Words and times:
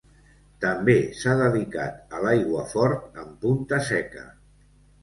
També 0.63 0.95
s'ha 1.19 1.35
dedicat 1.41 2.17
a 2.17 2.23
l'aiguafort 2.25 3.23
amb 3.27 3.39
punta 3.47 3.85
seca. 3.93 4.31